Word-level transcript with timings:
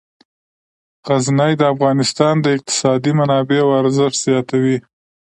غزني 1.07 1.53
د 1.57 1.61
افغانستان 1.73 2.33
د 2.41 2.45
اقتصادي 2.57 3.11
منابعو 3.19 3.77
ارزښت 3.81 4.17
زیاتوي. 4.27 4.77